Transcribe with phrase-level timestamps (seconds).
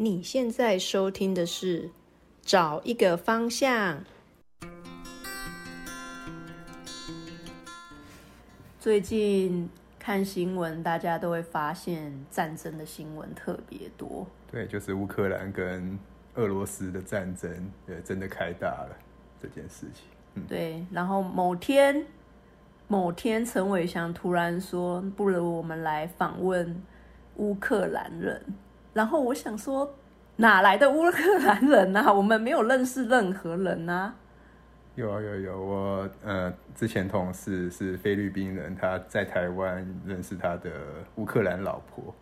[0.00, 1.82] 你现在收听的是
[2.40, 3.98] 《找一个方向》。
[8.78, 14.24] 最近看新闻，大家都会发现战争的新闻特别多。
[14.48, 15.98] 对，就是乌克兰跟
[16.36, 18.96] 俄罗斯的战争，对，真的开大了
[19.42, 20.04] 这件事情。
[20.34, 20.86] 嗯，对。
[20.92, 22.06] 然后某天，
[22.86, 26.80] 某天陈伟翔突然说：“不如我们来访问
[27.38, 28.40] 乌克兰人。”
[28.92, 29.94] 然后我想说，
[30.36, 32.12] 哪来的乌克兰人啊？
[32.12, 34.14] 我们没有认识任何人啊。
[34.94, 40.70] 有啊有有，我呃之前同事是菲律宾人，他在台湾认识他的
[41.16, 42.14] 乌克兰老婆。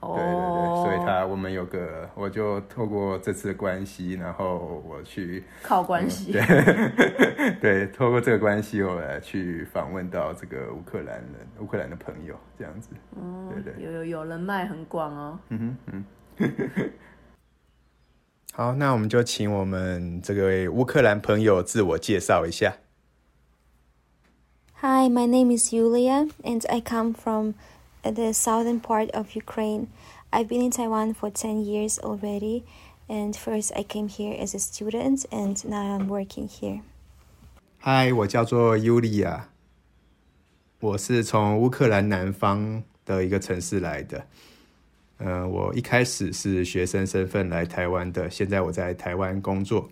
[0.00, 12.88] 对对对，所以他我们有个，我就透过这次的关系，然后我去靠关系， 对对，透过这个关系，我来去访问到这个乌克兰人、乌克兰的朋友，这样子。
[13.14, 15.38] 嗯，对对，有有有人脉很广哦。
[15.50, 16.04] 嗯哼嗯。
[18.52, 22.76] 好，那我们就请我们这位乌克兰朋友自我介绍一下。
[24.80, 27.52] Hi, my name is Yulia, and I come from.
[28.03, 29.87] the southern part of Ukraine.
[30.31, 32.63] I've been in Taiwan for 10 years already,
[33.07, 36.81] and first I came here as a student, and now I'm working here.
[37.81, 39.43] Hi，我叫做 Yulia，
[40.79, 44.27] 我是从乌克兰南方的一个城市来的。
[45.17, 49.89] 呃，我一开始是学生身份来台湾的，现在我在台湾工作。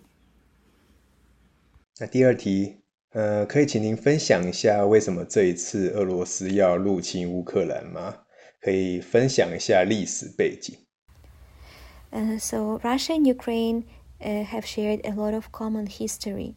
[1.98, 2.76] 那第二题
[3.10, 8.16] 呃，可以请您分享一下为什么这一次俄罗斯要入侵乌克兰吗？
[8.60, 10.76] 可以分享一下历史背景。
[12.10, 13.84] Uh, so Russia and Ukraine
[14.20, 16.54] uh, have shared a lot of common history.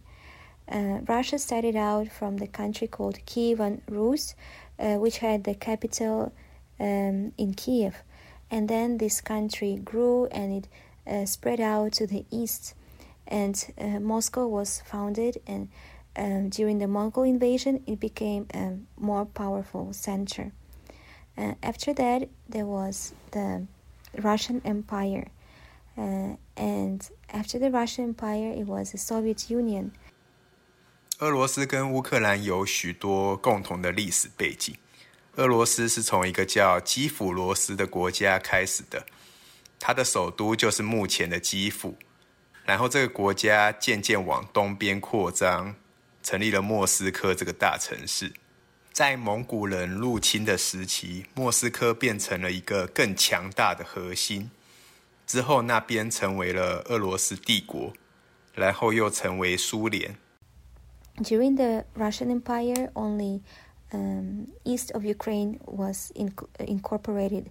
[0.68, 4.36] Uh, Russia started out from the country called Kievan Rus,
[4.80, 6.32] uh, which had the capital
[6.80, 8.04] um, in Kiev,
[8.50, 10.68] and then this country grew and it
[11.06, 12.76] uh, spread out to the east,
[13.28, 15.70] and uh, Moscow was founded and
[16.16, 20.52] um, during the Mongol invasion, it became a more powerful center.
[21.38, 23.68] Uh, after that, there was the
[24.22, 25.28] Russian Empire.
[25.98, 27.02] Uh, and
[27.32, 29.92] after the Russian Empire, it was the Soviet Union.
[31.20, 34.76] 俄罗斯跟乌克兰有许多共同的历史背景。
[35.38, 39.06] 俄罗斯是从一个叫基辅罗斯的国家开始的，
[39.80, 41.96] 它的首都就是目前的基辅。
[42.66, 45.76] 然后这个国家渐渐往东边扩张，
[46.23, 48.33] 成立了莫斯科这个大城市，
[48.93, 54.51] 在蒙古人入侵的时期，莫斯科变成了一个更强大的核心。
[55.27, 57.93] 之后，那边成为了俄罗斯帝国，
[58.55, 60.17] 然后又成为苏联。
[61.17, 63.41] During the Russian Empire, only
[63.93, 67.47] um, east of Ukraine was in, incorporated,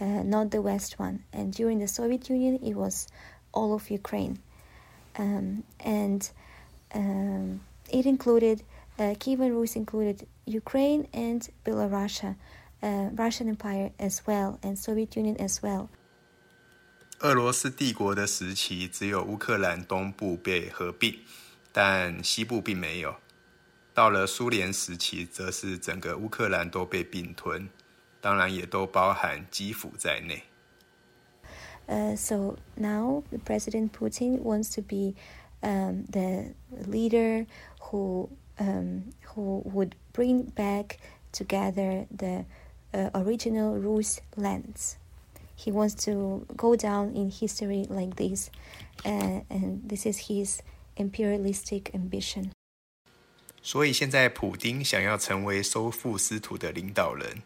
[0.00, 1.20] uh, not the west one.
[1.32, 3.06] And during the Soviet Union, it was
[3.52, 4.38] all of Ukraine.
[5.16, 6.28] Um, and
[6.94, 7.60] um,
[7.91, 8.61] it included
[8.97, 12.35] uh, Kievan Rus included Ukraine and Belarus,
[12.81, 15.89] uh, Russian Empire as well, and Soviet Union as well.
[17.19, 21.19] 俄罗斯帝国的时期，只有乌克兰东部被合并，
[21.73, 23.15] 但西部并没有。
[23.93, 27.69] 到了苏联时期，则是整个乌克兰都被并吞，
[28.21, 30.43] 当然也都包含基辅在内。
[31.89, 35.15] Uh, so now President Putin wants to be
[35.61, 36.53] um, the
[36.87, 37.45] leader
[37.91, 40.97] who um, who would bring back
[41.31, 42.45] together the
[42.93, 44.97] uh, original Rus lands.
[45.55, 48.49] He wants to go down in history like this,
[49.05, 50.61] uh, and this is his
[50.95, 52.51] imperialistic ambition.
[53.61, 57.43] 所以现在，普丁想要成为收复失土的领导人，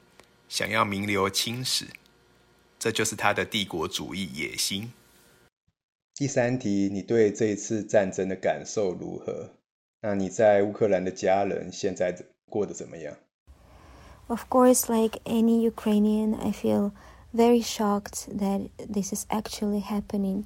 [0.48, 1.88] 想要名留青史，
[2.78, 4.94] 这就是他的帝国主义野心。
[6.14, 9.50] 第三题，你对这一次战争的感受如何？
[10.02, 12.14] 那你在乌克兰的家人现在
[12.50, 13.16] 过得怎么样？
[14.28, 16.92] Of course, like any Ukrainian, I feel
[17.34, 20.46] very shocked that this is actually happening.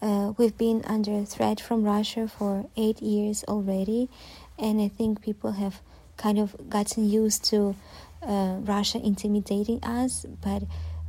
[0.00, 4.08] Uh, we've been under threat from Russia for eight years already,
[4.56, 5.80] and I think people have
[6.16, 7.74] kind of gotten used to
[8.22, 10.62] uh, Russia intimidating us, but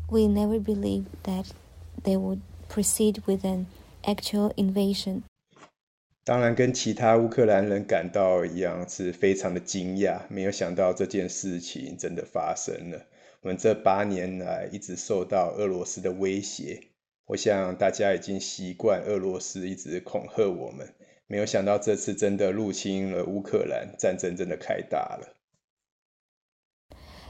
[0.09, 1.53] we never believed that
[2.03, 3.67] they would proceed with an
[4.05, 5.23] actual invasion。
[6.24, 13.04] 当然，跟其他乌克兰人感到一样，是非常的惊讶，没有想到这件事情真的发生了。
[13.42, 16.80] 我们这八年来一直受到俄罗斯的威胁，
[17.26, 20.94] 我想大家已经习惯俄罗斯一直恐吓我们，
[21.26, 25.36] 没有想到这次真的入侵了乌克兰，战争真的开打了。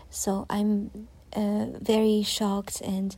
[0.08, 0.90] So I'm
[1.32, 3.14] uh, very shocked and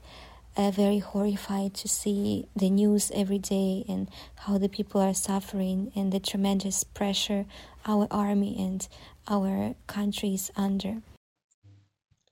[0.56, 4.08] uh, very horrified to see the news every day and
[4.46, 7.46] how the people are suffering and the tremendous pressure
[7.86, 8.88] our army and
[9.28, 11.02] our country is under.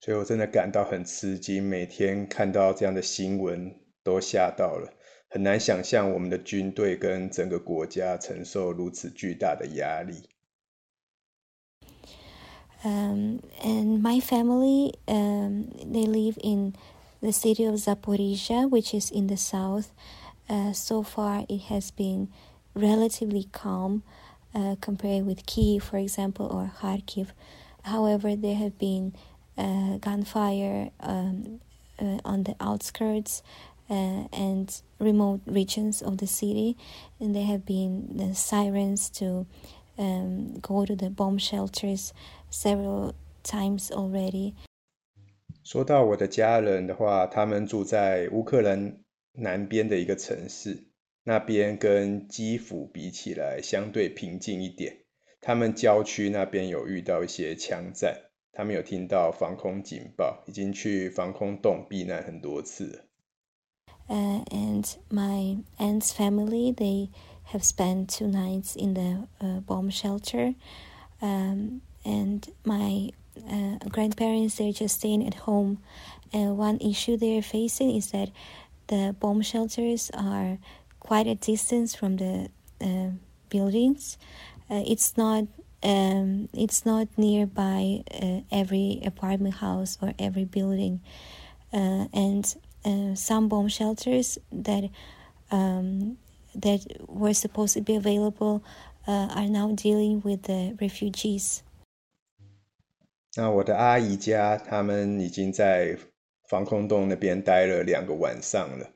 [0.01, 4.94] 所以我真的感到很吃惊，每天看到这样的新闻都吓到了，
[5.30, 10.30] 很难想象我们的军队跟整个国家承受如此巨大的压力。
[12.81, 16.75] Um, and my family, um, they live in
[17.25, 19.93] the city of Zaporizhia, which is in the south.
[20.49, 22.29] Uh, so far, it has been
[22.75, 24.03] relatively calm
[24.55, 27.29] uh, compared with Kiev, for example, or Kharkiv.
[27.82, 29.15] However, there have been
[29.56, 31.61] uh, gunfire um,
[31.99, 33.43] uh, on the outskirts
[33.88, 36.77] uh, and remote regions of the city,
[37.19, 39.47] and there have been the sirens to
[39.99, 42.12] um, go to the bomb shelters
[42.50, 44.55] several times already.
[45.64, 48.99] 说到我的家人的话，他们住在乌克兰
[49.32, 50.88] 南边的一个城市，
[51.25, 54.99] 那边跟基辅比起来相对平静一点。
[55.40, 58.14] 他们郊区那边有遇到一些枪战，
[58.52, 63.05] 他们有听到防空警报，已经去防空洞避难很多次了。
[64.06, 67.08] Uh, and my aunt's family, they
[67.50, 70.55] have spent two nights in the uh, bomb shelter.
[71.20, 73.12] Um, and my
[73.50, 75.78] uh, grandparents, they're just staying at home.
[76.32, 78.31] And one issue they're facing is that
[78.88, 80.58] the bomb shelters are
[81.00, 82.48] quite a distance from the
[82.81, 83.10] uh,
[83.48, 84.19] buildings.
[84.70, 85.44] Uh, it's not
[85.82, 91.00] um, it's not nearby uh, every apartment house or every building,
[91.72, 94.88] uh, and uh, some bomb shelters that
[95.50, 96.16] um,
[96.54, 98.64] that were supposed to be available
[99.06, 101.62] are now dealing with the refugees.
[103.36, 105.98] 那我的阿姨家，他们已经在
[106.48, 108.90] 防空洞那边待了两个晚上了。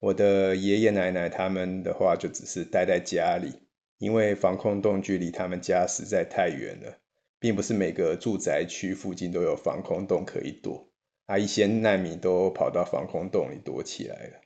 [0.00, 3.52] 我的爷爷奶奶他们的话，就只是待在家里，
[3.98, 6.98] 因为防空洞距离他们家实在太远了，
[7.38, 10.88] 并不是每个住宅区附近都有防空洞可以躲。
[11.26, 14.40] 啊，一些难民都跑到防空洞里躲起来了。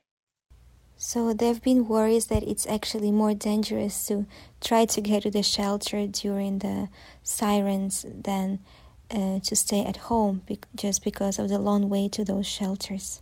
[0.97, 4.25] So there have been worries that it's actually more dangerous to
[4.61, 6.89] try to get to the shelter during the
[7.23, 8.59] sirens than
[9.11, 13.21] uh, to stay at home be- just because of the long way to those shelters.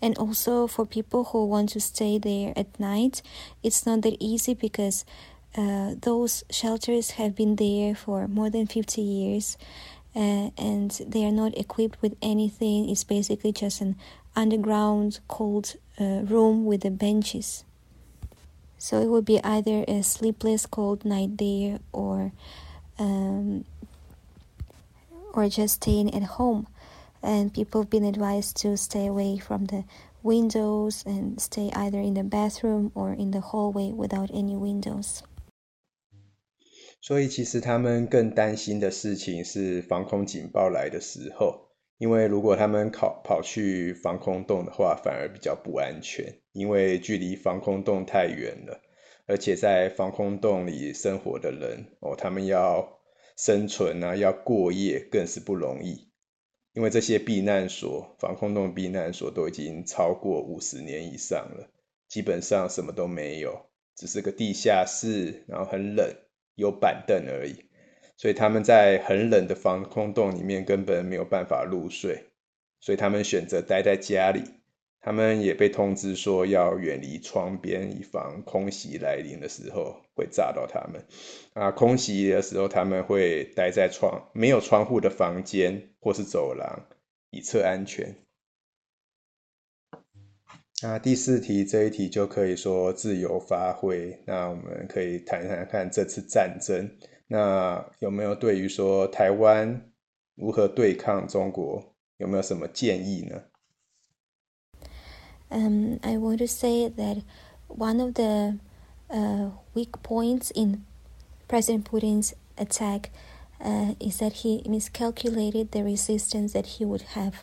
[0.00, 3.20] And also for people who want to stay there at night,
[3.62, 5.04] it's not that easy because
[5.56, 9.56] uh, those shelters have been there for more than 50 years
[10.14, 12.88] uh, and they are not equipped with anything.
[12.88, 13.96] It's basically just an
[14.36, 17.64] underground cold uh, room with the benches.
[18.78, 22.32] So it would be either a sleepless cold night there or
[22.98, 23.64] um,
[25.33, 26.65] or just staying at home.
[27.21, 29.85] And people have been advised to stay away from the
[30.21, 35.21] windows and stay either in the bathroom or in the hallway without any windows.
[37.01, 48.81] 所以其实他们更担心的事情是防空警报来的时候，因为如果他们跑跑去防空洞的话，反而比较不安全，因为距离防空洞太远了，
[49.27, 52.96] 而且在防空洞里生活的人哦，他们要
[53.38, 56.10] 生存啊，要过夜更是不容易，
[56.74, 61.70] 因为这些避难所、防空洞避难所都已经超过五十年以上了，
[62.06, 66.14] 基本上什么都没有，只是个地下室，然后很冷。
[66.56, 67.54] 有板凳而已，
[68.16, 72.24] 所以他们在很冷的防空洞里面根本没有办法入睡，
[72.80, 74.42] 所以他们选择待在家里。
[75.00, 81.06] 他们也被通知说要远离窗边，以防空袭来临的时候会炸到他们。
[81.54, 86.86] 啊，空袭的时候他们会待在窗没有窗户的房间或是走廊，
[87.30, 88.16] 以测安全。
[90.82, 94.22] 那第四题这一题就可以说自由发挥。
[94.26, 96.88] 那我们可以谈谈看这次战争，
[97.26, 99.90] 那有没有对于说台湾
[100.36, 103.42] 如何对抗中国有没有什么建议呢
[105.50, 107.22] ？Um, I want to say that
[107.68, 108.58] one of the
[109.10, 110.84] uh, weak points in
[111.48, 113.10] President Putin's attack
[113.60, 117.42] uh, is that he miscalculated the resistance that he would have.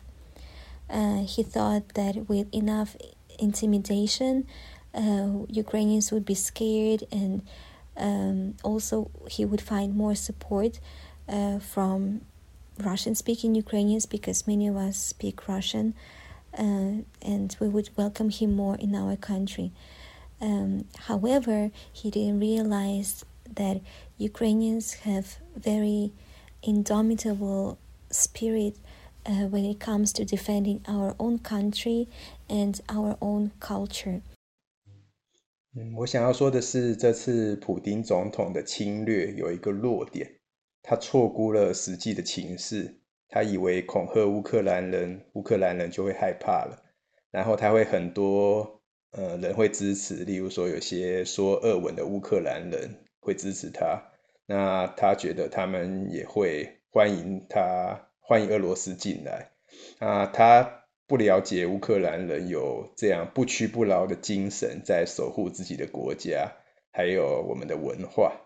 [0.88, 2.96] Uh, he thought that with enough
[3.38, 4.46] intimidation.
[4.94, 7.42] Uh, Ukrainians would be scared, and
[7.96, 10.80] um, also he would find more support
[11.28, 12.22] uh, from
[12.78, 15.94] Russian speaking Ukrainians because many of us speak Russian,
[16.57, 19.71] uh, and we would welcome him more in our country.
[20.39, 23.23] Um, however, he didn't realize
[23.55, 23.81] that
[24.17, 26.11] Ukrainians have very
[26.63, 27.77] indomitable
[28.09, 28.75] spirit
[29.25, 32.07] uh, when it comes to defending our own country
[32.49, 34.21] and our own culture.
[35.73, 40.29] 嗯，我想要说的是，这次普丁总统的侵略有一个弱点，
[40.81, 42.97] 他错估了实际的情势。
[43.28, 46.82] 他以为恐吓乌克兰人，乌克兰人就会害怕了，
[47.30, 48.80] 然后他会很多
[49.10, 54.12] 呃人会支持，例如说有些说俄文的乌克兰人会支持他，
[54.46, 59.50] 那他觉得他们也会欢迎他，欢迎俄罗斯进来。
[59.98, 66.52] 啊，他不了解乌克兰人有这样不屈不挠的精神，在守护自己的国家，
[66.92, 68.40] 还有我们的文化。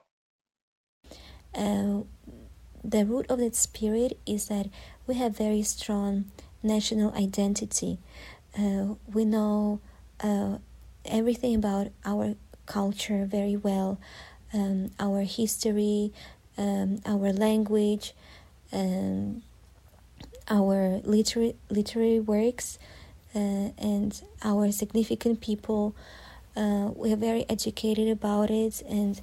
[1.52, 2.04] 呃。
[2.82, 4.68] The root of that spirit is that
[5.06, 6.26] we have very strong
[6.62, 7.98] national identity.
[8.58, 9.80] Uh, we know
[10.22, 10.58] uh,
[11.04, 12.34] everything about our
[12.66, 13.98] culture very well,
[14.52, 16.12] um, our history,
[16.58, 18.14] um, our language,
[18.72, 19.42] um,
[20.48, 22.78] our literary literary works,
[23.34, 25.94] uh, and our significant people.
[26.56, 29.20] Uh, we are very educated about it and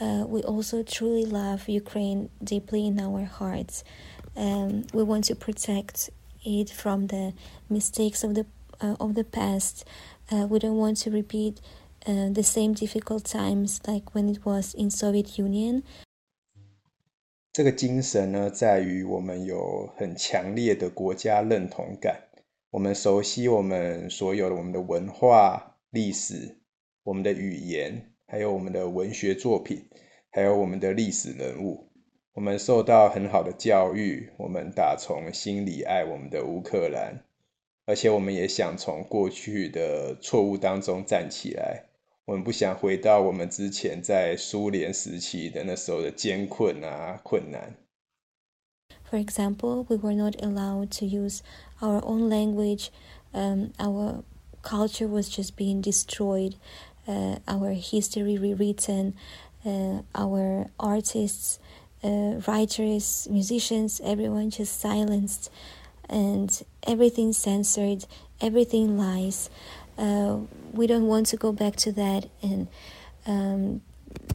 [0.00, 3.84] uh, we also truly love Ukraine deeply in our hearts.
[4.36, 6.10] Um, we want to protect
[6.44, 7.32] it from the
[7.68, 8.46] mistakes of the
[8.80, 9.84] uh, of the past.
[10.30, 11.60] Uh, we don't want to repeat
[12.06, 15.82] uh, the same difficult times like when it was in Soviet Union.
[17.52, 22.28] 这个精神呢，在于我们有很强烈的国家认同感，
[22.70, 26.56] 我们熟悉我们所有的我们的文化、历史、
[27.02, 29.85] 我们的语言， 还有我们的文学作品，
[30.29, 31.87] 还有我们的历史人物，
[32.33, 37.23] 我们受到很好的教育，我们打从心里爱我们的乌克兰，
[37.85, 41.85] 而且我们也想从过去的错误当中站起来。
[42.25, 47.75] 我们不想回到我们之前在苏联时期的那时候的艰困啊困难。
[49.09, 51.39] For example, we were not allowed to use
[51.79, 52.89] our own language.
[53.31, 54.23] Um, our
[54.61, 56.55] culture was just being destroyed.
[57.07, 59.13] Uh, our history rewritten,
[59.65, 61.59] uh, our artists,
[62.03, 65.51] uh, writers, musicians, everyone just silenced,
[66.09, 68.05] and everything censored,
[68.39, 69.49] everything lies.
[69.97, 70.39] Uh,
[70.73, 72.67] we don't want to go back to that, and
[73.25, 73.81] um,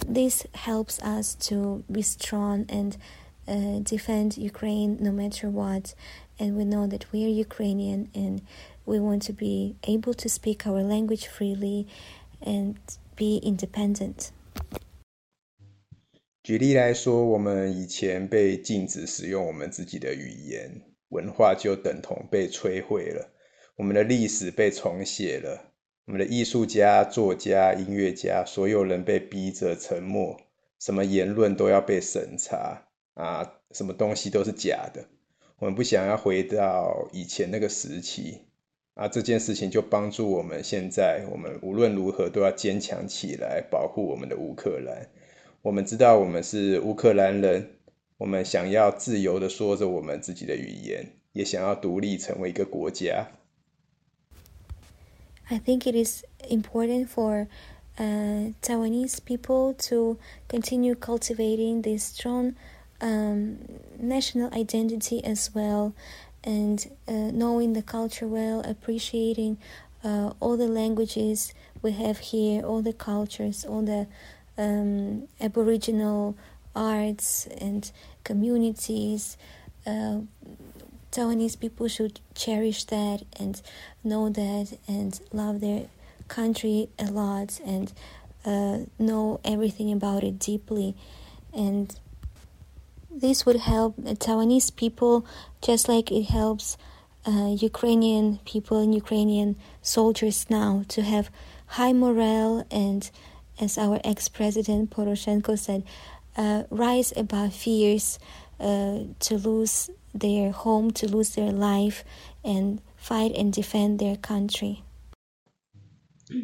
[0.06, 2.96] this helps us to be strong and
[3.48, 5.94] uh, defend Ukraine no matter what.
[6.38, 8.42] And we know that we are Ukrainian and
[8.84, 11.86] we want to be able to speak our language freely
[12.44, 12.74] and
[13.16, 14.30] be independent.
[16.42, 23.30] 举例来说，我们以前被禁止使用我们自己的语言，文化就等同被摧毁了。
[23.76, 25.72] 我们的历史被重写了，
[26.04, 30.40] 我们的艺术家、作家、音乐家，所有人被逼着沉默，
[30.80, 35.06] 什么言论都要被审查啊，什么东西都是假的。
[35.58, 38.51] 我们不想要回到以前那个时期。
[38.94, 45.08] 啊，这件事情就帮助我们现在，我们无论如何都要坚强起来，保护我们的乌克兰。
[45.62, 47.70] 我们知道我们是乌克兰人，
[48.18, 53.28] 我们想要自由的说着我们自己的语言，也想要独立成为一个国家。
[55.48, 57.46] I think it is important for
[57.98, 60.18] uh, Taiwanese people to
[60.48, 62.54] continue cultivating this strong
[63.00, 63.56] um,
[63.98, 65.92] national identity as well.
[66.44, 69.58] And uh, knowing the culture well, appreciating
[70.04, 74.06] uh, all the languages we have here, all the cultures, all the
[74.58, 76.36] um, Aboriginal
[76.74, 77.90] arts and
[78.24, 79.36] communities.
[79.86, 80.20] Uh,
[81.10, 83.60] Taiwanese people should cherish that and
[84.02, 85.86] know that and love their
[86.28, 87.92] country a lot and
[88.46, 90.96] uh, know everything about it deeply
[91.52, 91.98] and
[93.11, 95.25] this would help Taiwanese people
[95.61, 96.77] just like it helps
[97.25, 101.29] uh, Ukrainian people and Ukrainian soldiers now to have
[101.67, 103.09] high morale and,
[103.59, 105.83] as our ex president Poroshenko said,
[106.37, 108.19] uh, rise above fears
[108.59, 112.03] uh, to lose their home, to lose their life,
[112.43, 114.83] and fight and defend their country.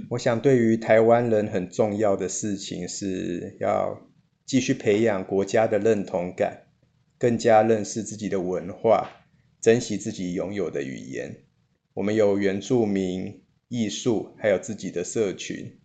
[0.09, 4.00] 我想，对于台湾人很重要的事情是要
[4.48, 6.62] 继续培养国家的认同感，
[7.18, 9.10] 更加认识自己的文化，
[9.60, 11.36] 珍惜自己拥有的语言。
[11.92, 15.78] 我们有原住民、艺术，还有自己的社群。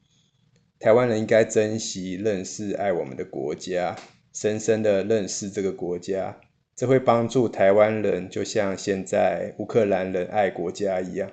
[0.79, 3.97] 台湾人应该珍惜、认识、爱我们的国家，
[4.31, 6.39] 深深的认识这个国家。
[6.73, 11.29] 这会帮助台湾人，就像现在乌克兰人爱国家一样。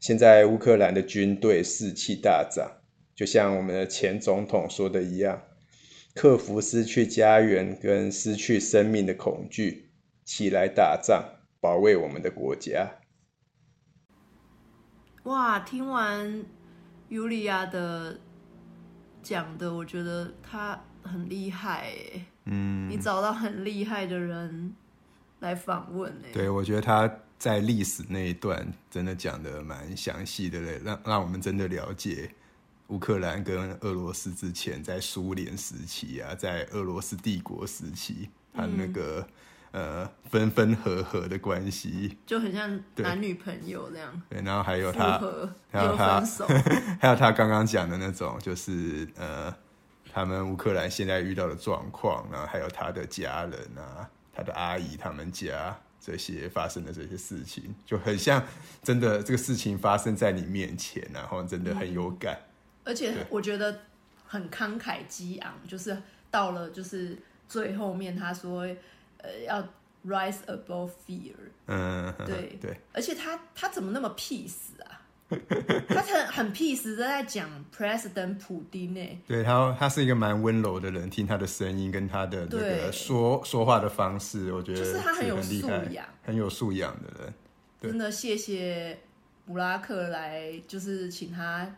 [0.00, 2.70] 现在乌克兰的军队士气大涨，
[3.14, 5.44] 就像我们的前总统说的一样。
[6.14, 9.90] 克服失去家园跟失去生命的恐惧，
[10.24, 11.24] 起来打仗，
[11.60, 13.00] 保卫我们的国家。
[15.24, 16.44] 哇，听完
[17.08, 18.20] 尤利亚的
[19.22, 22.26] 讲的，我觉得他很厉害哎。
[22.44, 24.72] 嗯，你找到很厉害的人
[25.40, 26.30] 来访问哎。
[26.32, 32.30] 对，我觉得他在历史那一段真的讲的蛮详细的嘞，让让我们真的了解
[32.88, 39.26] 乌克兰跟俄罗斯之前在苏联时期啊，在俄罗斯帝国时期，他那个。
[39.76, 44.22] 呃，分分合合的关系就很像男女朋友这样。
[44.30, 45.20] 对，然后还有他，
[45.72, 46.20] 还有他，
[47.00, 49.52] 还有他刚刚讲的那种，就是呃，
[50.12, 58.40] 他们乌克兰现在遇到的状况，然后还有他的家人啊，他的阿姨他们家这些发生的这些事情，就很像
[58.84, 62.38] 真的这个事情发生在你面前，然后真的很有感。
[62.84, 63.80] 而且我觉得
[64.26, 65.96] 很慷慨激昂，就是
[66.30, 68.66] 到了就是最后面他说。
[69.26, 69.58] 呃，要
[70.06, 71.32] rise above fear。
[71.66, 75.00] 嗯，对对，而且他他怎么那么 peace 啊？
[75.88, 79.00] 他很很 peace 的在讲 President 普丁呢。
[79.26, 87.34] 对他，他是一个蛮温柔的人，听他的声音跟他的那个说说话的方式，我觉得就是他很有素养，很有素养的人。
[87.80, 88.98] 真的谢谢
[89.46, 91.74] 布拉克来，就是请他。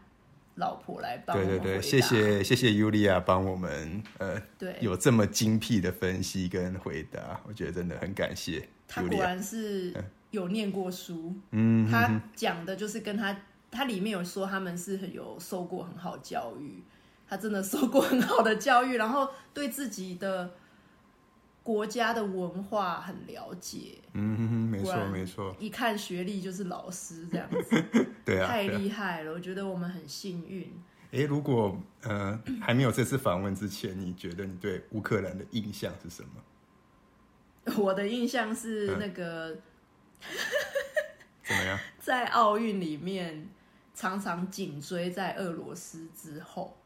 [0.57, 8.69] 老婆来帮对对对，谢谢谢谢尤利亚帮我们呃，对，有这么精辟的分析跟回答，我觉得真的很感谢。
[8.87, 9.95] 他果然是
[10.31, 13.37] 有念过书，嗯，他讲的就是跟他
[13.71, 16.83] 他里面有说他们是很有受过很好教育，
[17.29, 20.51] 他真的受过很好的教育，然后对自己的。
[21.67, 24.23] 国家的文化很了解，嗯，
[24.71, 27.85] 没错没错，一看学历就是老师这样子，
[28.25, 30.73] 对啊，太厉害了，我觉得我们很幸运。
[31.11, 37.75] 哎，如果呃还没有这次访问之前，你觉得你对乌克兰的印象是什么？
[37.83, 39.49] 我的印象是那个
[41.43, 41.77] 怎么样？
[41.99, 43.49] 在奥运里面
[43.93, 46.77] 常常紧追在俄罗斯之后。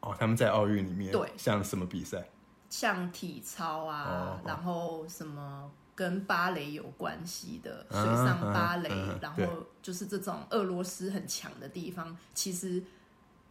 [0.00, 2.26] 哦，他们在奥运里面对，像什么比赛？
[2.72, 8.88] 像体操啊，然后什么跟芭蕾有关系的水上芭蕾，
[9.20, 9.42] 然后
[9.82, 12.82] 就是这种俄罗斯很强的地方，其实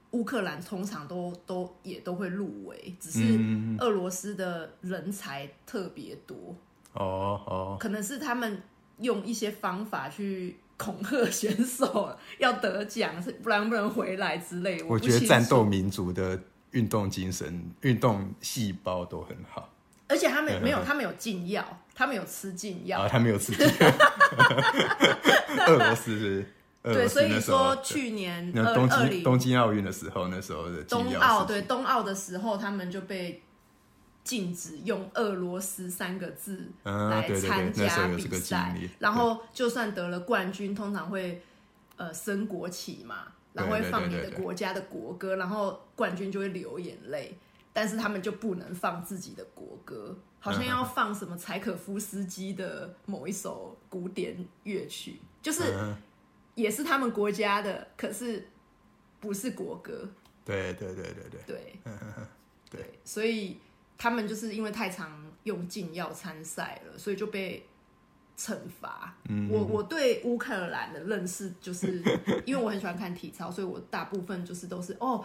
[0.10, 3.40] 乌克兰通常都都也都会入围，只是
[3.78, 6.56] 俄罗斯的人才特别多
[6.94, 8.64] 哦哦，可能是他们
[8.98, 14.82] 用一些方法去恐吓选手要得奖，不然不能回来之类。
[14.82, 16.42] 我觉得战斗民族的。
[16.72, 19.70] 运动精神、运动细胞都很好，
[20.08, 23.02] 而且他们没有，他们有禁药，他们有吃禁药。
[23.02, 23.92] 啊，他们有吃禁药。
[25.68, 26.46] 俄罗斯是，
[26.82, 33.42] 对，所以说去年东京东京奥运的时候，那时候的冬奥对冬奥的时候，他们就被
[34.24, 41.42] 禁止用俄罗斯三个字来参加比赛，然后就算得了冠军，通常会
[41.98, 43.28] 呃升国旗嘛。
[43.54, 47.38] 然后会放你的国家的国歌，然后冠军就会流眼泪，
[47.74, 55.74] 但是他们就不能放自己的国歌，好像要放什么柴可夫斯基的某一首古典乐曲，就是
[56.56, 58.48] 也是他们国家的，可是
[59.20, 60.10] 不是国歌。
[60.46, 61.80] 对对对对对对，
[62.70, 63.58] 对，所以
[63.98, 67.66] 他们就是因为太常用禁药参赛了，所以就被。
[68.42, 69.16] 惩罚，
[69.52, 72.02] 我我对乌克兰的认识就是，
[72.44, 75.24] 因为我很喜欢看体操，所以我大部分就是都是哦，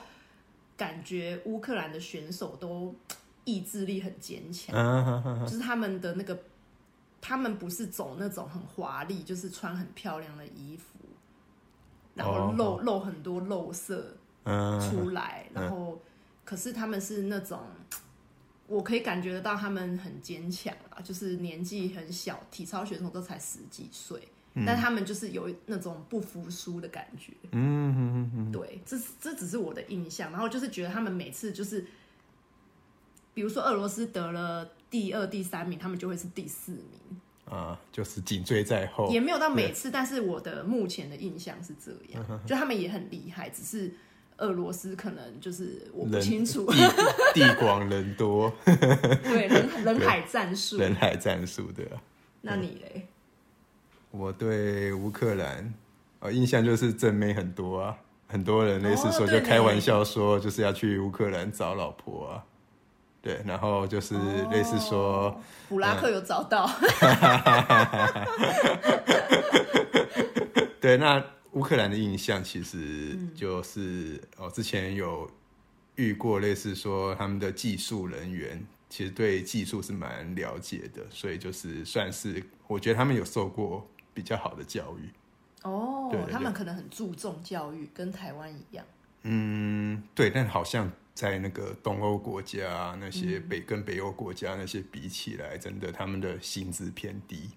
[0.77, 2.95] 感觉乌克兰的选手都
[3.45, 4.75] 意志力很坚强，
[5.47, 6.39] 就是他们的那个，
[7.23, 10.99] 他们不是走那种很华丽，就是穿很漂亮的衣服，
[12.15, 15.99] 然后露露很多露色出来，然后
[16.45, 17.61] 可是他们是那种。
[18.69, 24.21] 我可以感觉得到他们很坚强啊，就是年纪很小，体操选手都才十几岁，
[24.67, 27.33] 但他们就是有那种不服输的感觉。
[27.53, 31.87] 嗯嗯嗯对，这这只是我的印象，然后就是觉得他们每次就是，
[33.35, 39.09] 比如说俄罗斯得了第二、第三名，他们就会是第四名啊，就是紧追在后。
[39.13, 43.95] 也没有到每次，但是我的目前的印象是这样，就他们也很厉害，只是。
[44.39, 46.67] 俄罗斯可能就是我不清楚，
[47.33, 51.97] 地广人多， 对人 人海战术，人海战术对啊。
[52.43, 53.07] 那你嘞？
[54.11, 55.73] 我对乌克兰
[56.21, 57.97] 呃印象就是正妹很多啊，
[58.29, 62.45] 很多人类似说就开玩笑说就是要去乌克兰找老婆啊，
[63.23, 64.15] 对，然后就是
[64.51, 66.69] 类似说布拉克有找到，
[70.81, 71.25] 对那。
[71.57, 75.31] 乌克兰的印象其实就是哦，之前有
[75.95, 85.09] 遇过类似说他们的技术人员，其实对技术是蛮了解的，所以就是算是我觉得他们有受过比较好的教育。
[85.63, 88.85] 哦对对对他们可能很注重教育，跟台湾一样。
[89.23, 97.49] 嗯，对，但好像在那个东欧国家那些嗯北、跟北欧国家那些比起来，真的他们的薪资偏低。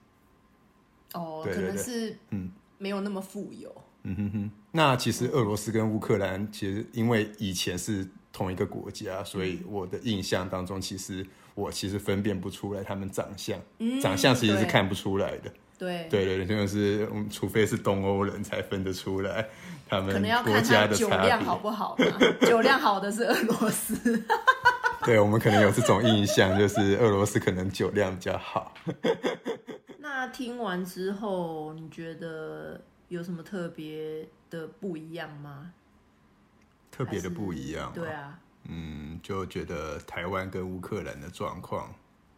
[1.14, 3.76] 哦，可能是嗯没有那么富有。
[4.04, 15.52] 嗯哼哼，那其实俄罗斯跟乌克兰其实因为以前是同一个国家，所以我的印象当中，其实我其实分辨不出来他们长相，嗯长相其实是看不出来的。
[15.78, 19.48] 对，对对对，就是除非是东欧人才分得出来
[19.88, 21.28] 他们可能要看国家他酒的差别。
[21.28, 22.06] 量好不好嘛。
[22.46, 24.24] 酒量好的是俄罗斯。
[25.06, 28.74] 对我们可能有这种印象，就是俄罗斯可能酒量比较好。
[30.00, 32.80] 那听完之后，你觉得
[33.10, 35.74] 有什么特别的不一样吗？
[36.92, 41.94] 特别的不一样、对，啊，嗯，就觉得台湾跟乌克兰的状况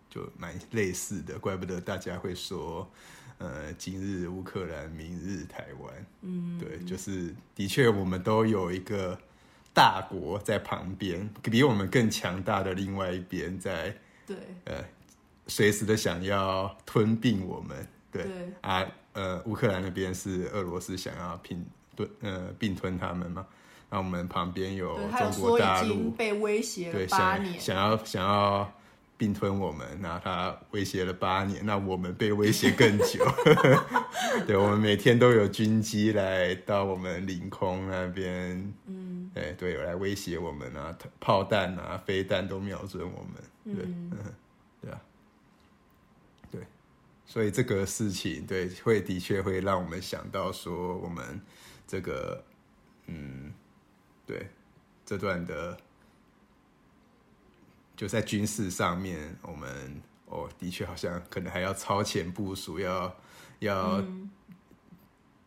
[0.09, 2.87] 就蛮类似的，怪不得大家会说，
[3.39, 6.05] 呃，今日乌克兰，明日台湾。
[6.21, 9.17] 嗯，对，就是的确我们都有一个
[9.73, 14.83] 大国在旁边，比我们更强大的另外一边在对呃
[15.47, 17.87] 随时的想要吞并我们。
[18.11, 23.45] 对对啊，呃，乌克兰那边是俄罗斯想要并吞呃并吞他们嘛，
[23.89, 27.59] 那我们旁边有中国大陆，被威胁对，了八想年。
[27.59, 28.71] 想要想要
[29.17, 33.23] 并吞我们，那他威胁了八年，那我们被威胁更久。
[34.47, 44.31] 对，我们每天都有军机来到我们领空那边，嗯，对对，有来威胁我们啊，炮弹啊、飞弹都瞄准我们，对，嗯，对啊，
[44.81, 44.91] 对，
[47.31, 51.41] 所以这个事情，对，会的确会让我们想到说，我们
[51.87, 52.43] 这个，
[53.05, 53.53] 嗯，
[54.25, 54.49] 对，
[55.05, 55.77] 这段的。
[57.95, 63.15] 就在军事上面，我们哦，的确好像可能还要超前部署，要
[63.59, 64.03] 要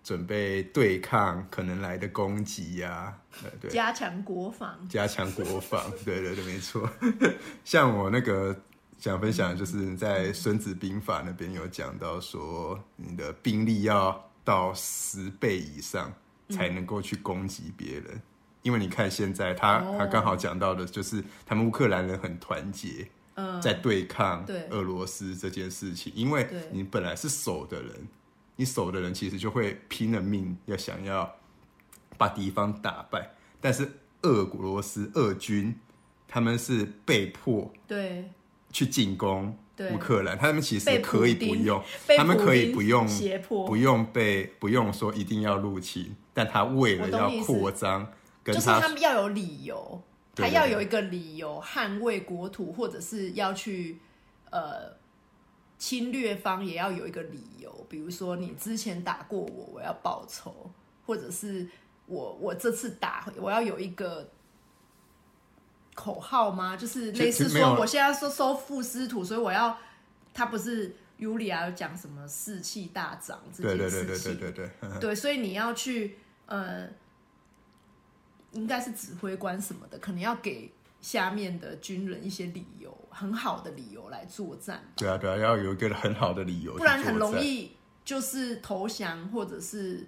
[0.03, 6.89] 准备对抗可能来的攻击呀、呃，对，加强国防，加强国防，对对对，没错。
[7.63, 8.59] 像我那个
[8.99, 16.13] 想分享，就是在《孙子兵法》那边有讲到说，你的兵力要到十倍以上
[16.49, 18.21] 才能够去攻击别人。
[18.63, 19.97] 因为你看现在他哦。
[19.99, 28.09] 他刚好讲到的就是他们乌克兰人很团结，嗯，在对抗俄罗斯这件事情，因为你本来是守的人，
[28.57, 31.31] 你守的人其实就会拼了命要想要
[32.17, 33.87] 把敌方打败，但是
[34.23, 35.79] 俄罗斯俄军
[36.27, 38.31] 他们是被迫对，
[38.75, 39.91] 去进攻对。
[39.93, 41.83] 乌克兰，他们其实可以不用，
[42.19, 43.65] 他们可以不用胁迫。
[43.67, 48.07] 不用被不用说一定要入侵，但他为了要扩张，
[48.43, 50.03] 跟就是他他们要有理由，
[50.35, 53.99] 他要有一个理由捍卫国土，或者是要去
[54.51, 54.93] 呃
[55.79, 60.71] 侵略方也要有一个理由，比如说你之前打过我，我要报仇，
[61.07, 61.69] 或者是
[62.07, 64.29] 我我这次打我要有一个
[65.95, 66.77] 口号吗？
[66.77, 69.79] 就是类似说我现在说收复师徒，所以我要
[70.33, 76.89] 他不是尤里亚有讲什么士气大涨这对件事情，对对对对对对， 对，所以你要去呃，
[78.53, 87.41] 应该是指挥官什么的，可能要给下面的军人一些理由，很好的理由来作战，对啊对啊，要有一个很好的理由，不然很容。
[87.41, 87.73] 易
[88.05, 90.07] 就是投降或者是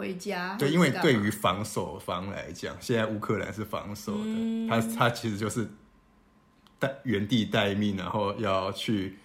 [0.00, 0.56] 回家。
[0.58, 5.68] 对，因为对于防守方来讲，现在乌克兰是防守的，嗯他他其实就是
[6.78, 9.18] 待原地待命，然后要去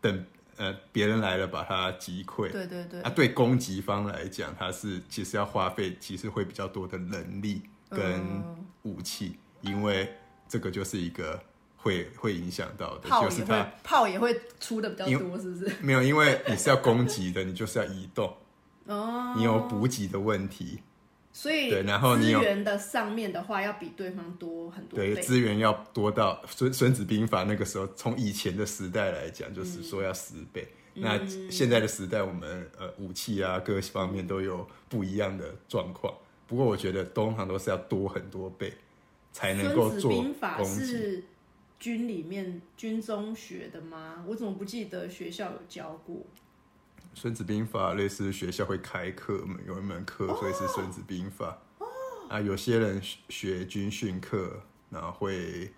[0.00, 0.24] 等
[0.56, 2.50] 呃别人来了把他击溃。
[2.50, 10.12] 对对对，啊，对攻击方来讲，他是其实要花费其实会比较多的能力跟嗯武器，因为
[10.48, 11.40] 这个就是一个
[11.76, 15.72] 会会影响到的，就是他炮也会出的比较多，是不是？
[15.80, 18.36] 没有，因为你是要攻击的，你就是要移动，
[18.88, 20.80] 哦，你有补给的问题，
[21.32, 25.22] 所以对然后你有资源的上面的话，要比对方多很多对，倍。
[25.22, 30.62] 资源要多到孙孙子兵法那个时候，从以前的时代来讲，就是说要十倍。
[30.62, 36.12] 嗯那现在的时代，我们呃武器啊各方面都有不一样的状况。
[36.48, 38.72] 不过我觉得通常都是要多很多倍，
[39.32, 40.64] 才能够孙子做兵法。
[40.64, 41.22] 是
[41.78, 44.24] 军里面军中学的吗？
[44.26, 46.16] 我怎么不记得学校有教过？
[47.18, 51.58] 孙子兵法类似学校会开课，有一门课，所以是孙子兵法。
[52.28, 55.72] 啊，有些人学学军训课，然后会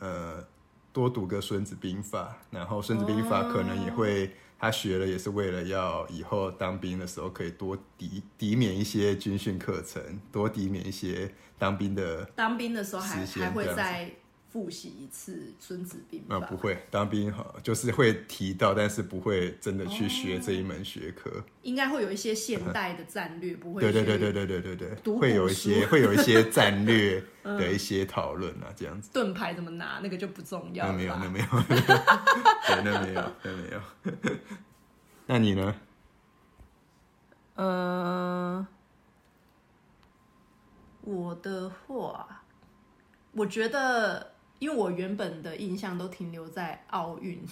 [0.00, 0.44] 呃
[0.92, 14.10] 多读个孙子兵法，然后孙子兵法可能也会、他学了也是为了要以后当兵的时候可以多抵抵免一些军训课程，多抵免一些当兵的当兵的时候还还会这样子再
[14.50, 21.30] 复习一次《孙子兵法》啊，不会当兵好，就是会提到，但是不会真的去学这一门学科。
[21.62, 29.08] 应该会有一些现代的战略，不会对对对去对对对对会有一些书会有一些战略的一些讨论啊，这样子。
[29.12, 31.46] 盾牌怎么拿，那个就不重要那没有，那没有，
[32.66, 33.80] 对，那没有，那没有。
[35.26, 35.74] 那你呢？
[37.54, 38.66] 呃，
[41.02, 42.42] 我的话，
[43.32, 44.29] 我觉得，
[44.60, 47.44] 因为我原本的印象都停留在奥运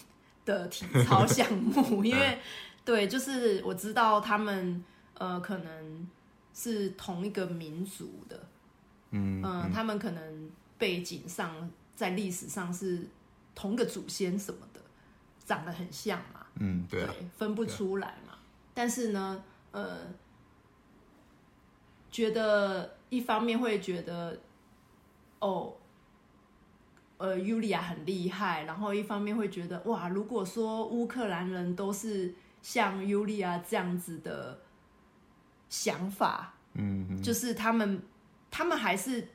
[0.45, 2.39] 的体操项目， 因为
[2.85, 6.09] 对，就是我知道他们呃可能
[6.55, 8.41] 是同一个民族的，
[9.11, 13.07] 嗯嗯、他们可能背景上在历史上是
[13.55, 14.81] 同个祖先什么的，
[15.45, 18.35] 长得很像嘛，嗯，对啊，分不出来嘛。
[18.75, 19.43] 但是呢，
[19.73, 19.99] 呃，
[22.11, 24.39] 觉得一方面会觉得，
[25.41, 25.75] 哦，
[27.19, 34.61] 呃，尤利亚很厉害，然后一方面会觉得，哇，如果说乌克兰人都是像尤利亚这样子的
[35.69, 38.01] 想法，嗯嗯就是他们，
[38.51, 39.29] 他们还是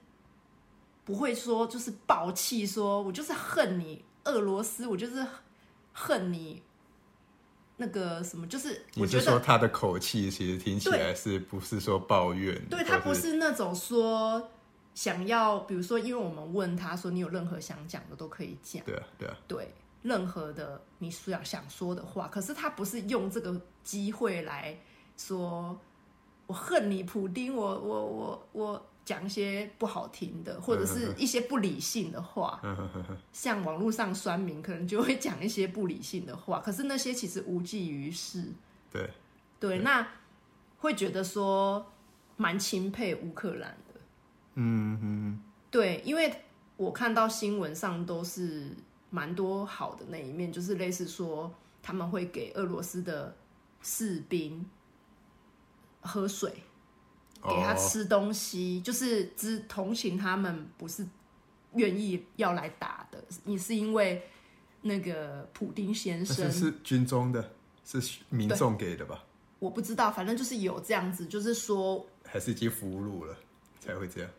[1.03, 5.25] 不会说，就是暴气说，我就是恨你俄罗斯，我就是
[5.91, 6.61] 恨你
[7.75, 12.65] 那个什么，就是我你觉得是说他的口气其实听起来是不是说抱怨？
[12.69, 14.49] 对他不是那种说
[14.93, 24.77] 想要，比如说，因为我们问他说，你有任何想讲的都可以讲，对啊对啊，对任何的你想想说的话，可是他不是用这个机会来
[25.17, 25.79] 说，
[26.45, 32.61] 我恨你，普丁，我我我我讲一些不好听的，或者是一些不理性的话，
[33.33, 38.51] 像网络上酸民可能就会讲一些不理性的话，可是那些其实无济于事，
[38.91, 39.09] 对，
[39.59, 40.07] 对，那
[40.77, 41.85] 会觉得说
[42.37, 43.82] 蛮钦佩乌克兰的。
[44.55, 45.39] 嗯嗯
[45.71, 46.33] 对，因为
[46.77, 48.69] 我看到新闻上都是
[49.09, 53.35] 蛮多好的那一面，就是类似说他们会给俄罗斯的
[53.81, 54.65] 士兵
[56.01, 56.51] 喝水，
[57.41, 61.05] 给他哦吃东西，就是只同情他们，不是
[61.75, 64.23] 愿意要来打的，你是因为
[64.81, 67.51] 那个普丁先生是是军中的，
[67.85, 69.23] 是民众给的吧？
[69.59, 73.35] 我不知道，反正就是有这样子，就是说还是已经俘虏了
[73.79, 74.29] 才会这样？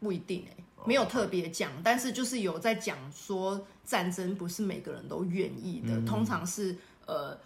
[0.00, 0.56] 不一定哎、
[0.86, 7.38] 没有特别讲，但是就是有在讲说战争不是每个人都愿意的，通常是呃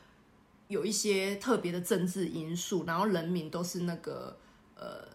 [0.69, 4.37] 有一些特别的政治因素，然后人民都是那个
[4.77, 5.09] 呃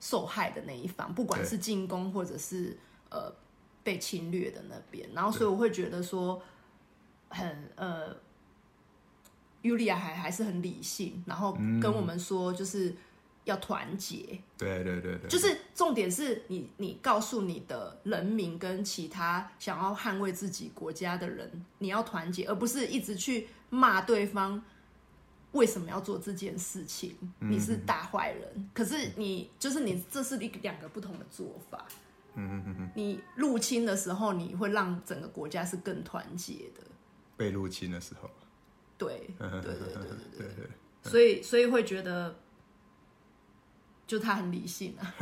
[0.00, 2.76] 受害的那一方，不管是进攻或者是
[3.10, 3.32] 呃
[3.82, 6.42] 被侵略的那边，然后所以我会觉得说
[7.28, 8.16] 很呃。
[9.62, 12.94] 尤利亚还还是很理性，然后跟我们说就是
[13.44, 24.62] 要团结，对对对对，就是重点是你，你告诉你的人民跟其他想要捍卫自己国家的人，你要团结，而不是一直去骂对方
[25.52, 28.70] 为什么要做这件事情，你是大坏人。
[28.72, 31.86] 可是你就是你，这是一个两个不同的做法。
[32.36, 36.82] 嗯嗯嗯，你入侵的时候，你会让整个国家是更团结的。
[37.36, 38.28] 被入侵的时候，
[38.98, 39.74] 对对对对
[40.36, 42.34] 对 对，所以所以会觉得，
[44.06, 45.14] 就他很理性啊，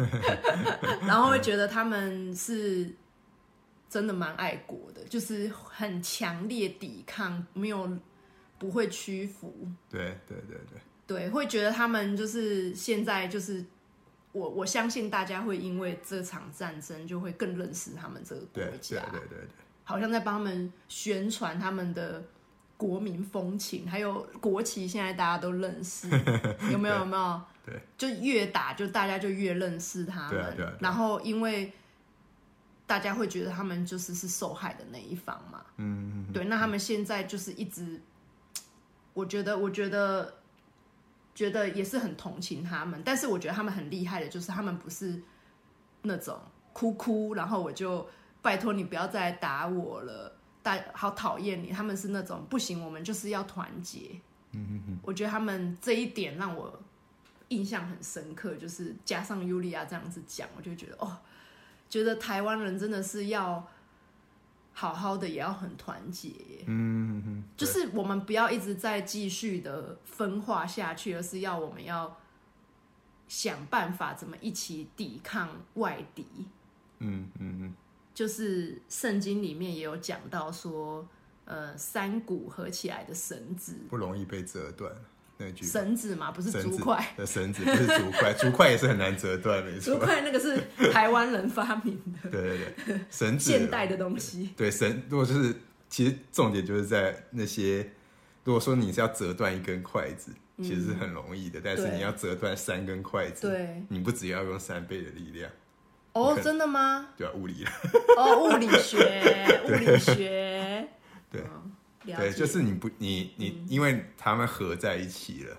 [1.06, 2.90] 然后会觉得他们是
[3.88, 7.90] 真的蛮爱国的，就是很强烈抵抗，没有
[8.58, 9.54] 不会屈服，
[9.88, 10.56] 对对对
[11.06, 13.64] 对，对，会觉得他们就是现在就是。
[14.34, 19.48] 我我相信大家会因为这场战争就会更认识他们这个国对对家，对对对，
[19.84, 22.24] 好像在帮他们宣传他们的
[22.82, 26.08] 国民风情，还有国旗，现在大家都认识，
[26.72, 26.96] 有没有？
[26.96, 27.40] 有没有？
[27.64, 30.30] 对，就越打，就大家就越认识他们。
[30.30, 31.72] 对啊对啊对啊然后因为
[32.88, 38.00] 大家会觉得他们就是是受害的那一方嘛，嗯，对，那他们现在就是一直，
[39.14, 40.34] 我觉得，我觉得，
[41.36, 45.22] 觉得也是很同情他们，但是我觉得他们很厉害的，就是他们不是
[46.02, 46.36] 那种
[46.72, 48.04] 哭哭，然后我就
[48.42, 51.70] 拜托你不要再来打我了，大好讨厌你。
[51.70, 54.20] 他们是那种不行，我们就是要团结。
[54.52, 56.78] 嗯嗯嗯，我觉得他们这一点让我
[57.48, 61.18] 印象很深刻，就是加上尤利亚这样子讲，我就觉得哦，
[61.88, 63.66] 觉得台湾人真的是要
[64.74, 66.30] 好好的，也要很团结
[66.66, 67.16] 嗯。
[67.16, 72.18] 嗯嗯，就是我们不要一直在继续的分化下去，而是要我们要
[73.28, 76.26] 想办法怎么一起抵抗外敌。
[76.98, 77.74] 嗯嗯嗯，
[78.14, 81.06] 就是圣经里面也有讲到说，
[81.44, 84.92] 呃，三股合起来的绳子，不容易被折断，
[85.38, 87.14] 那句绳子嘛，不是竹筷。
[87.16, 89.94] 的 绳子，不是竹筷， 竹筷也是很难折断，没错。
[89.94, 92.28] 竹筷那个是台湾人发明的。
[92.30, 94.50] 对对对，绳子现代的东西。
[94.56, 95.54] 对绳，如果就是
[95.88, 97.90] 其实重点就是在那些，
[98.44, 105.50] 如果说你是要折断一根筷子，其实是很容易的，但是你要折断三根筷子，对，你不只要用三倍的力量，
[106.12, 107.08] 哦，真的吗？
[107.16, 107.70] 对啊，物理了，
[108.18, 110.86] 哦，物理学，物理学。
[111.30, 111.42] 对
[112.04, 115.56] 对，就是你不你你，因为他们合在一起了，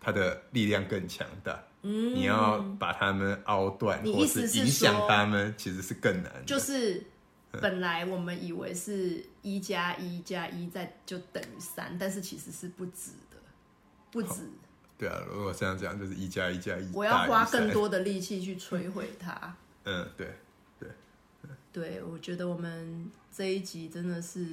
[0.00, 1.64] 它的力量更强大。
[1.82, 6.32] 嗯你要把他们凹断，或你意思是影响说他们，其实是更难。
[6.44, 7.02] 就是
[7.52, 13.36] 本来我们以为是一加一加一再就等于三，但是其实是不止的，
[14.10, 14.50] 不止。
[14.98, 17.70] 对啊，如果这样讲，就是一加一加一，我要花更。
[17.72, 19.56] 多的力气去摧毁它。
[19.90, 20.28] 嗯，对，
[21.72, 24.46] 对，我觉得我们这一集真的是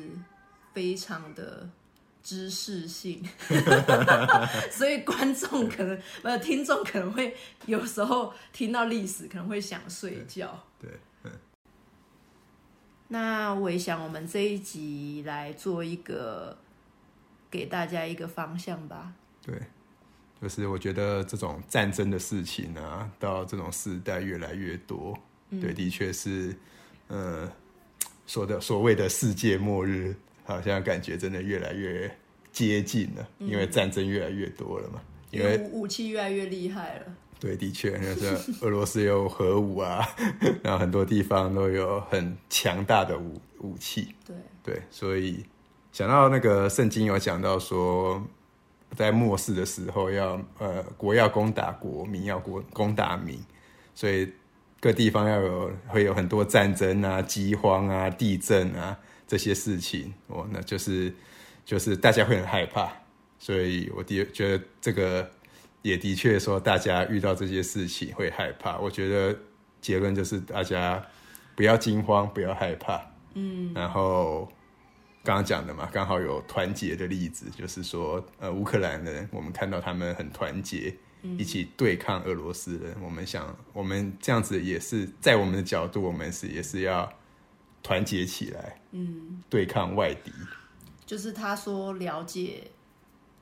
[0.73, 1.69] 非常的
[2.23, 3.21] 知识性
[4.71, 10.57] 所以观众可能呃听众可能会有时候听到历史可能会想睡觉。
[10.79, 10.89] 对，
[11.23, 11.31] 嗯，
[13.09, 16.57] 那我也想我们这一集来做一个
[17.51, 19.13] 给大家一个方向吧。
[19.41, 19.61] 对，
[20.45, 25.17] 就是我觉得这种战争的事情啊，到这种时代越来越多，
[25.49, 26.55] 嗯对，的确是，
[27.07, 27.51] 呃，
[28.27, 32.15] 说的所谓的世界末日，好像感觉真的越来越
[32.51, 37.05] 接近了，因为战争越来越多了嘛，因为武武器越来越厉害了。
[37.39, 40.07] 对，的确，就是俄罗斯有核武啊，
[40.61, 44.13] 然后很多地方都有很强大的武武器。
[44.23, 45.43] 对，对，所以
[45.91, 48.23] 想到那个圣经有讲到说，
[48.95, 53.37] 在末世的时候要呃国要攻打国，民要国攻打民，
[53.93, 54.31] 所以
[54.79, 61.13] 各地方要有会有很多战争啊、饥荒啊、地震啊这些事情哦，那就是
[61.65, 62.89] 就是大家会很害怕，
[63.37, 65.29] 所以我的觉得这个
[65.81, 68.77] 也的确说大家遇到这些事情会害怕。
[68.77, 69.37] 我觉得
[69.81, 71.05] 结论就是大家
[71.55, 73.01] 不要惊慌，不要害怕，
[73.33, 74.49] 嗯，然后。
[75.25, 80.95] 刚刚讲的嘛，刚好有团结的例子，就是说，呃，乌克兰人，我们看到他们很团结，
[81.37, 82.95] 一起对抗俄罗斯人。
[83.01, 87.11] 我们想，我们这样子也是在我们的角度，我们是也是要
[87.81, 90.31] 团结起来，嗯，对抗外敌，
[91.07, 92.63] 就是他说了解，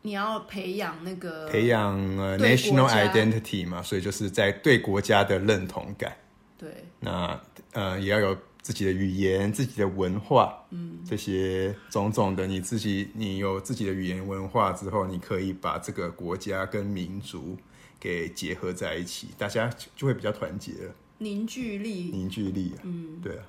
[0.03, 6.15] 你要培养那个培养呃 national identity 嘛，所以就是在对国家的认同感。
[6.57, 7.37] 对那
[7.73, 17.57] 呃也要有自己的语言、自己的文化，嗯，这些种种的，你自己你有自己的语言文化之后，你可以把这个国家跟民族
[17.99, 22.09] 给结合在一起，大家就就会比较团结了，凝聚力。
[22.11, 23.43] 凝聚力啊，嗯，对啊，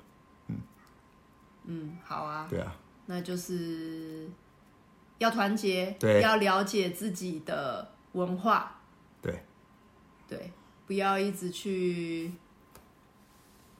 [1.65, 2.75] 嗯，好啊，对啊，
[3.05, 4.29] 那就是
[5.17, 6.21] 要团结，对。
[6.21, 8.81] 要了解自己的文化，
[9.21, 9.39] 对。
[10.27, 10.51] 对，
[10.87, 12.31] 不要一直去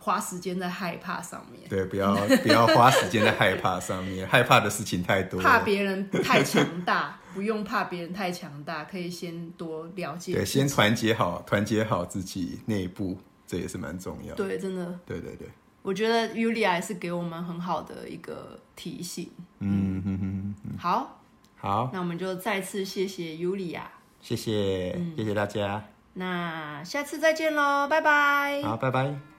[0.05, 5.41] 花时间在害怕上面，对，不要不要花时间在害怕上面， 害怕的事情太多。
[5.41, 15.47] 了，怕别人太强大，不用怕别人太强大，可以先多了解对，先团结好，团结好自己内部，这也是蛮重要的，对，真的，对对对，
[15.81, 19.31] 我觉得 Yulia 也是给我们很好的一个提醒。
[19.57, 21.19] 嗯哼哼哼，好，
[21.57, 23.81] 好，那我们就再次谢谢 Yulia，
[24.21, 28.61] 谢谢，谢谢大家，那下次再见喽，拜拜。
[28.61, 29.34] 好，拜拜。